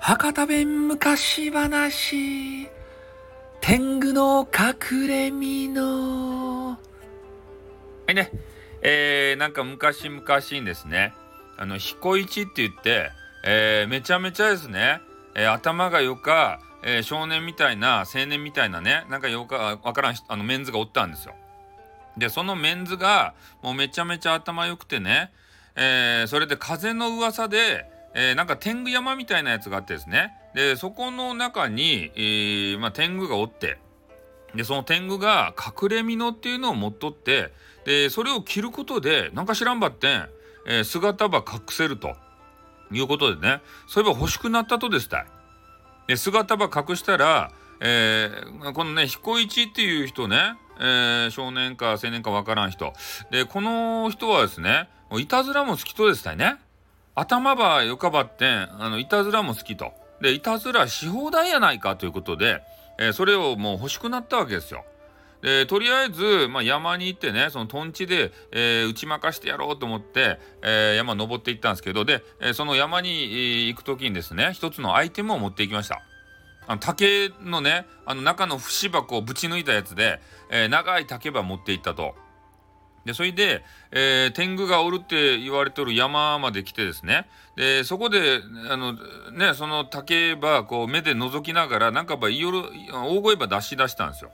[0.00, 2.68] 博多弁昔話。
[3.60, 6.78] 天狗の隠れ身のは
[8.08, 8.30] いね。
[8.80, 11.12] えー、なんか昔々にですね
[11.56, 13.10] あの彦一って言って、
[13.44, 15.00] えー、めちゃめちゃですね、
[15.34, 21.34] えー、頭がよか、えー、少年みたいな青年みたいなねなんかよかわからんあのメンズがおったんですよ。
[22.18, 25.30] でそのメンズがもうめちゃめちゃ頭良くてね、
[25.76, 33.78] えー、それで風の噂で、えー、なんか天狗山みたいなやつがあってですねでそこの中に、えー、まあ、天狗がおって
[34.54, 37.52] でその天狗が隠れ蓑っていうのを持っとって
[37.84, 40.28] でそれを着ることでなんか知らんばってん、
[40.66, 42.16] え姿ば隠せると
[42.90, 45.26] いうことでねそういえば欲しくなったとですたい。
[46.06, 48.30] で姿ば隠したら、え
[48.72, 52.92] このね彦一っていう人ねえー、少年か青年かわからん人。
[53.30, 56.56] で、この人はですね、いたずらも好きとですね。
[57.14, 59.92] 頭ばよかばってん、あの、いたずらも好きと。
[60.20, 62.62] で、いたずらし放題やないかということで、
[62.98, 64.84] えー、それをもう欲しくなったわけですよ。
[65.42, 76.02] で、とりあえず、まあ、山に行ってね、そのトンチで、えー、打ち負かしてやろうと思って、えー、山登っていったんですけど、で、えその山に行く時にですね、一つのアイテムを持っていきました。
[76.68, 82.14] あの竹のねあの中の節箱をぶち抜いたやつで、えー、長い竹ば持っていったと。
[83.06, 88.92] でそれで、えー、天狗がおるって言われてる山まで来てですねでそこであの
[89.32, 92.58] ねその竹ばこう目で覗きながらなんかば夜
[92.92, 94.30] 大声ば出し出したんですよ。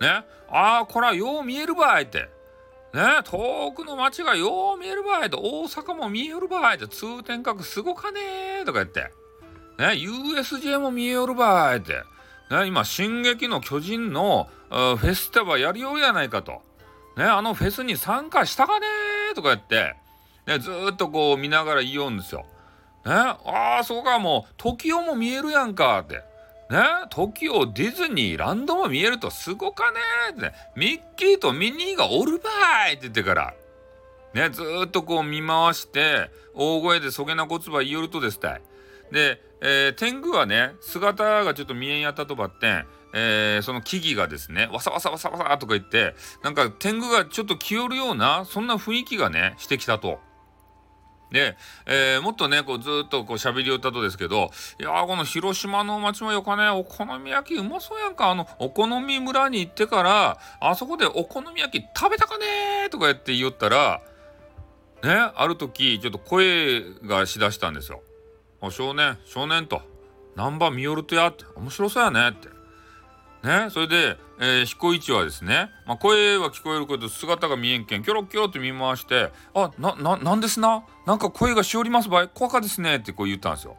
[0.00, 2.28] ねああこらよう見えるばいって。
[2.92, 9.12] ね遠くの町がよう見えるばいと大阪も見えるばいって通天閣すごかねとか言って。
[9.80, 11.94] ね、USJ も見えよるばいって。
[12.50, 16.60] ね、今、進撃の巨人のフェスティバやるようやないかと。
[17.16, 18.86] ね、あのフェスに参加したかね
[19.34, 19.96] とか言って、
[20.46, 22.44] ね、ずっとこう見ながら言いようんですよ。
[23.06, 26.16] ね、ああ、そうか、もう、時をも見えるやんかって。
[26.70, 29.98] ね、時をディズニーランドも見えるとすごかね
[30.32, 32.50] ってね、ミッキーとミニーがおるば
[32.90, 33.54] いって言ってから。
[34.34, 38.62] ね、ずっとこう見回して、大声でそげな言葉言いよるとですたい。
[39.12, 50.20] で、えー、天狗はね姿がちょっと見えんやったとばってん、えー、その木々がですねわさわさわさわさとか言ってなんか天狗がちょっと気負るようなそんな雰囲気がねしてきたと。
[51.30, 51.56] で、
[51.86, 54.50] えー、もっとね、こうずっとこう喋りよったとですけど、
[54.80, 58.30] いやこの広島の町もよかね、お好み焼きうまそうやんか。
[58.30, 64.02] あの、お好み村に行ってから、あそこでお好み焼き食べたかねとか言って言おったら、
[65.04, 68.02] ね、ある時、ちょっと声がしだしたんですよ。
[68.68, 69.80] 少年少年と。
[70.36, 71.44] 何番見よるとやって。
[71.56, 72.48] 面白そうやねって。
[73.42, 80.84] ねそれで、えー、彦一はですね、まあ、声は聞こえるけど姿が見えんけんキョロキョロって見回して「あなななんですな？
[81.06, 82.28] なんか声がしおりますばい？
[82.28, 83.76] 怖かですね」ってこう言ったんですよ。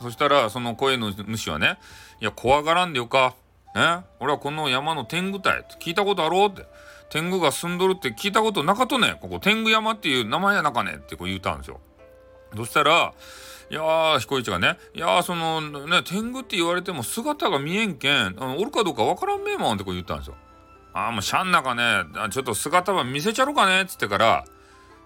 [0.00, 1.78] そしたらその声の主はね
[2.20, 3.34] 「いや怖がらんでよか。
[3.74, 6.66] ね俺はこの山の天狗隊って聞いたことあろう?」って
[7.10, 9.18] 「天狗が住んどるって聞いたことなかとね。
[9.20, 11.80] ここ天狗山っていう名前やなかね」ってこう言ったんですよ。
[12.56, 13.12] そしたら
[13.68, 20.36] いやー、彦一がね、いやー、その、ね、天狗って言われても姿が見えんけん、おるかどうかわからんめえもんってこう言ったんですよ。
[20.92, 24.44] ああ、もうシャン中ね、ちょっと姿は見せちゃろうかねっつってから、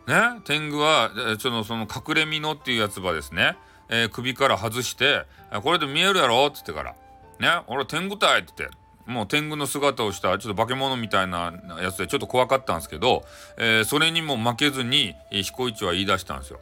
[0.06, 3.56] ね、天狗は、ちょっとその隠れ身のっていうやつばですね、
[3.88, 5.24] えー、首から外して、
[5.62, 6.94] これで見えるやろっつってから、
[7.40, 8.76] ね、俺天狗たいって言って、
[9.10, 13.24] もう天狗の姿をしたちょっと化け物みたいなやつでちょっと怖かったんですけど、
[13.58, 16.60] えー、それにも負けずに彦一は言い出したんですよ。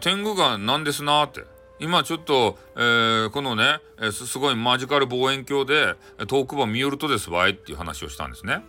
[0.00, 1.44] 天狗が何ですなって。
[1.80, 5.94] 今ちょっと、えー、このね、えすごいマジカル望遠鏡で
[6.28, 8.62] 遠くば見よるとですわいっていう話をしたんですね。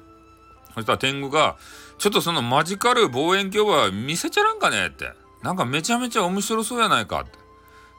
[0.74, 1.58] そしたら天狗が、
[1.98, 5.12] ちょっとそのマジカル望遠鏡は見せちゃらんかねって。
[5.44, 7.42] なんかめちゃめちゃ面白そうやないかって。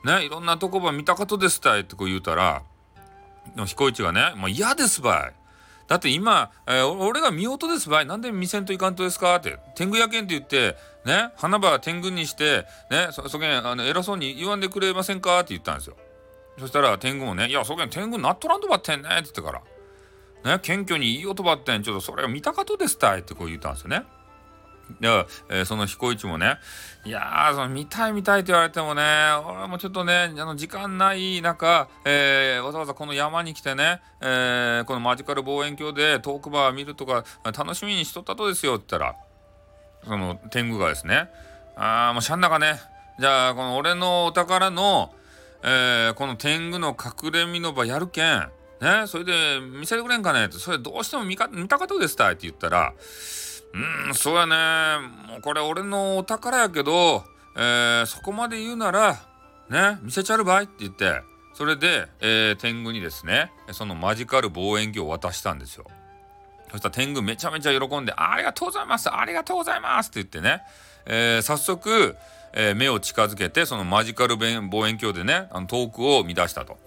[0.05, 2.63] ね、いろんなとこば見たことですたいってこう言うたら、
[3.67, 5.43] 彦一がね、もう嫌ですばい。
[5.89, 8.07] だって今、えー、俺が見事ですばい。
[8.07, 9.59] なんで見せんといかんとですかって。
[9.75, 15.97] 天狗やけんって言って、ね、花場天狗にして、ね、そ、そげん、あの、偉そうに言わんでくれませんかって言ったんですよ。
[16.59, 19.63] そしたら天狗もね、いや、そげん天狗なっとらんとばってんねって言ってから。
[20.57, 24.05] ね、謙虚にいい音ばってん、ちょっとそれを見たかとですたいってこう言ったんですよね。
[25.01, 26.59] で、えー、その彦一もね、
[27.05, 29.03] いやー、その見たい見たいって言われてもね、
[29.45, 39.17] 俺もちょっとね、あの時間ない中、えー、わざわざこの山に来てね、えー、このマジカル望遠鏡で遠くば見るとか楽しみにしとったとですよって言ったら、
[40.05, 41.29] その天狗がですね、
[41.77, 42.81] あー、もうしゃん中ね、
[43.19, 45.13] じゃあこの俺のお宝の、
[45.63, 48.49] えー、この天狗の隠れ身の場やるけん、
[48.81, 52.93] ね、それで見せてくれんかねって、それどうしても見か見たかとですたいって言ったら、
[53.75, 57.25] うんそうやねもうこれ俺のお宝やけど、
[57.57, 59.19] えー、そこまで言うなら
[59.71, 61.23] ね見せちゃるばいって言って
[61.55, 65.87] それで、えー、天狗にですねそのマジカル望遠鏡を渡したんですよ。
[66.71, 70.63] そしたら天狗めちゃめちゃ喜んで「ありがとうございますありがとうございます」って言ってね、
[71.05, 72.17] えー、早速、
[72.55, 76.79] え、目を近づけてそのマジカル望遠鏡でねあの遠くを見出したと。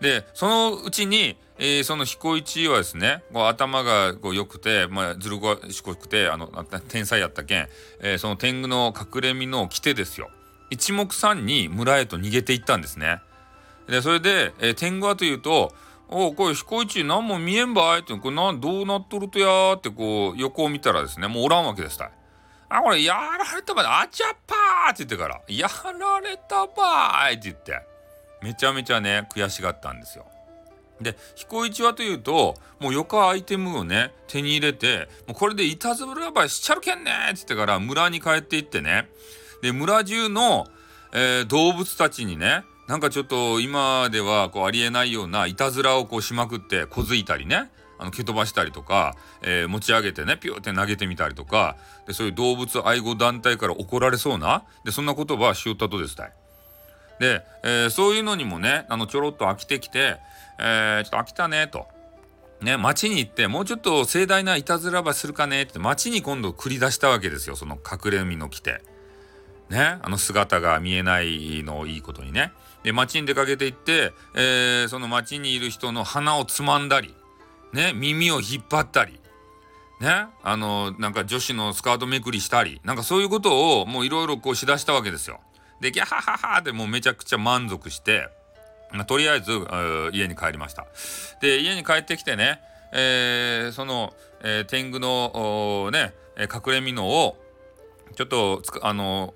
[0.00, 6.46] でそのうちに、えー、その彦一はですねこう頭がこう良くて、まあ、ずる賢くてあの
[6.88, 7.68] 天才やったけん、
[8.00, 10.30] えー、その天狗の隠れ身の来てですよ
[10.70, 13.20] 一目散に村へと逃げていったんですね。
[13.88, 15.72] でそれで、えー、天狗はというと
[16.08, 22.10] 「おこれ彦一何も見えんばい」って「これどうなっとるとや」ってこう横を見たらですねもうおらんわけですたい。
[22.70, 25.68] あこれやられたばいあちゃっぱーって言ってから「や
[25.98, 27.80] られたばい」って言って
[28.42, 30.26] めちゃめちゃね悔しがったんですよ。
[31.00, 39.08] で彦一はというともうよかアイテムをね手に入れてもうこれでいたずらばいしちゃるけんねって言ってから村に帰っていってね
[39.62, 40.66] で村中の、
[41.12, 51.76] えー、動物たちにねなんかちょっと今ではこうありえないようないたずらをこうしまくって小づいたりねあの蹴飛ばしたりとか、えー、持ち上げてねピューって投げてみたりとか
[52.06, 56.32] でそういう動物愛護団体から怒られそうなでそんな言葉はしよったとですたい。
[57.18, 60.16] で、えー、そういうのにもねあのちょろっと飽きてきて、
[60.58, 61.86] えー、ちょっと飽きたねと。
[62.60, 68.82] ね、町に行ってもうちょっと盛大ないたずらばするかねって町に今度繰り出したわけですよその隠れ身の来て。
[69.68, 72.52] ねあの姿が見えないのをいいことにね。
[72.82, 77.14] で町に出かけていって、えー、その町にいる人の鼻をつまんだり、
[77.72, 79.20] ね、耳を引っ張ったり、
[80.00, 85.40] ね、あのなんか女子のスカートめくりしたりなんかそういうことをもういろいろこうしだしたわけですよ。
[85.80, 88.28] でギャハハハでもうめちゃくちゃ満足して、
[88.92, 89.52] まあ、とりあえず
[90.12, 90.86] 家に帰りました。
[91.40, 92.60] で家に帰ってきてね、
[92.92, 97.36] えー、その、えー、天狗のね隠れ蓑を
[98.16, 99.34] ちょっとあの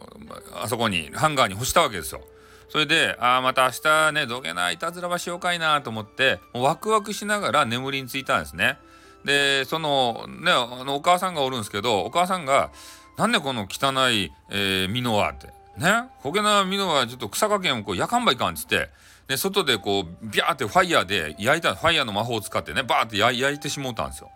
[0.54, 2.22] あそこにハンガーに干したわけですよ。
[2.68, 8.78] それで、ああ、また明日ね、どげないたずらばしようかいなと思って、もうワクワクしながら眠りについたんですね。
[9.26, 12.70] で、その、ね、あのお母さんがおるんですけど、お母さんが、
[13.18, 15.48] なんでこの汚い、えー、ミノはって。
[15.76, 18.90] ね、焦げなミノはちょっと草加減をこう焼かんばいかんっつって、
[19.28, 24.30] で、外でこう、ビャーってファイヤーで焼いた、ファイヤーの魔法を使ってね、バーって焼いてしもうたんですよ。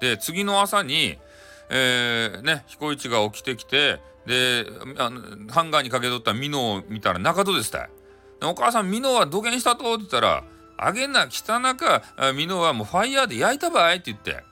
[0.00, 1.18] で、次の朝に、
[1.70, 4.66] えー、ね、彦一が起きてきて、で
[4.98, 5.20] あの
[5.52, 7.88] ハンガーにかけとったミノを見たら中戸でした。
[8.42, 10.44] お母さんミノはどげんしたとって言ったら
[10.78, 12.02] 「あげな汚か
[12.34, 14.44] ミノはもうファイヤーで焼いたばい」って言って。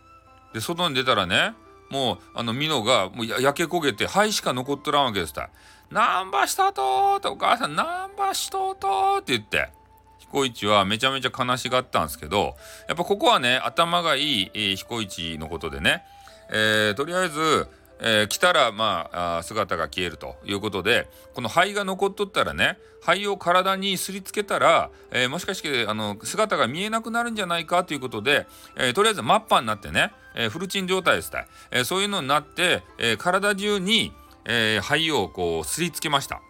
[0.53, 1.55] で外に出たらね
[1.91, 5.51] もうあの美濃がもう焼け焦げて灰しか残っとらんわけですた。
[5.91, 9.79] なんばしたとってお母さんなんばしととって言って。
[10.19, 12.55] 彦一はめちゃめちゃ悲しがったんですけど
[12.87, 16.05] やっぱここはね頭がいい、えー、彦一のことでね、
[16.51, 17.67] えー、とりあえず
[18.01, 28.47] えー、来たらまあ姿が消えるということでこの灰が残っとったらね灰を体にすりつけたら、えー、もしかしてあの姿が見えなくなるんじゃないかということで、
[28.77, 34.13] えー、とりあえずマッパになってね、え、フルチン状態ですた、え、そういうのになって、え、体中に、
[34.45, 36.43] えー、灰をこうすりつけました。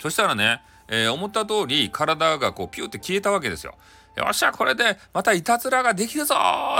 [0.00, 3.74] そしたらね、え、思った通り体がこうピューって消えたわけですよ。
[4.16, 6.34] よっしゃこれでまたいたずらができるぞ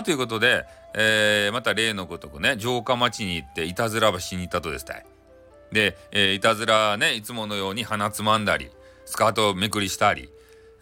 [0.05, 5.07] ということで、えー、また例のごとくね城下町に行っていたずらばしに行ったとですたい。
[5.73, 8.71] で、えー、いたずらねいつものように鼻つまんだり
[9.07, 10.29] スカートめくりしたり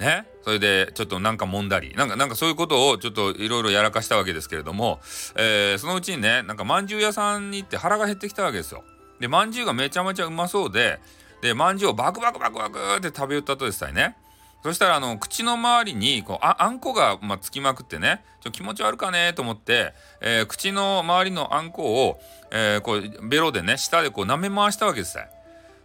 [0.01, 5.01] ねそれでちょっとなんか揉んだりなんかなんかそういうことをちょっといろいろやらかしたわけですけれども、
[5.37, 8.83] えー、そのうちにねなんかまんじゅう屋さんに行って腹が減ってきたわけですよ。
[9.21, 11.01] でまんじゅうがめちゃめちゃうまそうで
[11.43, 14.17] でまんじゅうをバクバクバクバクって食べよったとですたいね。
[14.63, 25.19] そしたらあの口の周りにこうああんこが、まあ、つきまくってねちょ気持ち悪かねと思って、えー、口の周りのあんこを、えー、こうベロでね舌でこう舐め回したわけです。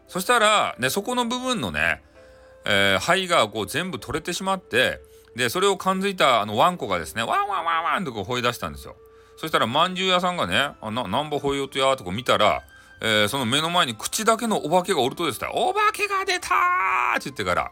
[0.07, 2.01] そしたら、ね、そこの部分のね、
[2.65, 4.99] えー、灰がこう全部取れてしまって
[5.35, 8.95] でそれを感づいたあのワンコがですねワンワンワンワンとこう吠え出したんですよ。
[9.37, 12.63] そしたらまんじゅう屋さんがね「あななんぼ吠えようとや」とこ見たら、
[13.01, 16.47] えー、その目の前に口だけのお化けがおるとですね「お化けが出た!」
[17.17, 17.71] って言ってから。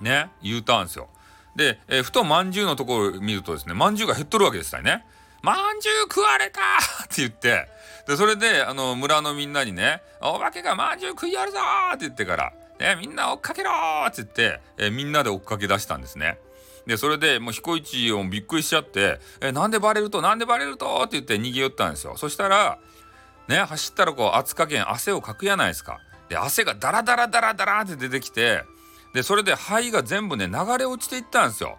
[0.00, 1.08] ね U ターンですよ
[1.56, 5.04] で、えー、ふとまんじゅうのところを見るとですねまんじゅうが減っとるわけですよね
[5.42, 6.60] まんじゅう食われた
[7.04, 7.68] って言って
[8.06, 11.58] でそれであの村のみんなにね「お化けがまんじゅう食いやるぞ!」
[11.94, 13.70] って言ってから「ね、みんな追っかけろ!」
[14.06, 16.38] って言って、えー、みんなで追っかけ出したんですね。
[16.86, 22.16] でそれでもう彦一をびっくりしちゃって「えなんでバレるとなんでバレると?」って言って逃げ寄ったんですよ。
[22.16, 22.78] そしたら
[23.46, 25.98] ね走ったらこう熱加減汗をかくやないですか。
[26.30, 28.64] で汗がダラダラダラダラって出てきて
[29.14, 31.78] でそれで灰が全部ね流れ落ちていったんですよ。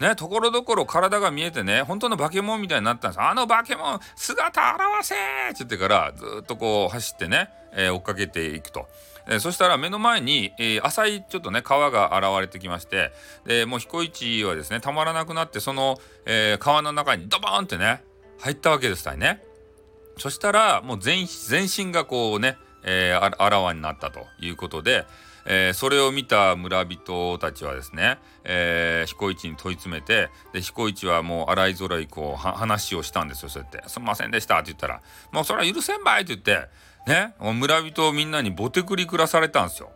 [0.00, 3.20] ね、ところどころ体が見えてね、本当の化け物みたいになったんです。
[3.20, 8.88] あの化け物、姿現せって言ってから、ずっとこう走ってね、えー、追っかけていくと。
[9.26, 13.12] えー、そしたら目の前に、えー、浅いちょっとね川が現れてきまして
[13.44, 18.02] でもう彦一はですねたまらなくなってその、えー、川の中にドボーンってね
[18.40, 19.42] 入ったわけですたいね。
[20.16, 25.06] そしたらもう全身がこうね、えー、あらわになったということで、
[25.46, 35.00] えー、それを見た村人たちはですね、えー、彦一に問い詰めてで彦一はもう洗いぞらいこう話をしたんですよそうやって「すんませんでした」って言ったら
[35.32, 36.68] 「もうそれは許せんばい」って言って
[37.06, 39.90] ね村人みんなにぼてくり暮らされたんですよ。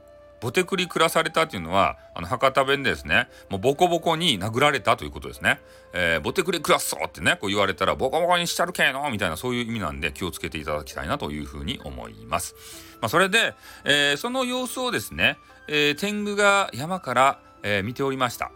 [0.45, 3.29] ボテクリ暮らされたっていうのはあの博多弁でですね。
[3.49, 5.59] もうボコボコに殴られたということですね、
[5.95, 12.55] えー、ボテクリ暮らすぞってねこう言われたらボコボコにしちゃるけのみたいなそういう意味なんで気をつけていただきたいなというふうに思います、
[13.01, 13.55] まあ、それで、
[13.87, 18.53] えー、その様子をですね、えー、天狗が山から、え見ておりました。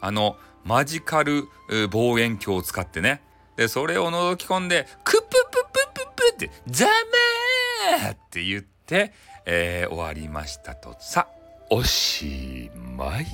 [0.00, 1.44] あのマジカル
[1.90, 3.22] 望遠鏡を使ってね。
[3.56, 9.12] でそれを覗き込んでクップププププって「ザメー!」って言って、
[9.44, 11.26] えー、終わりましたとさ
[11.70, 13.26] おしまい。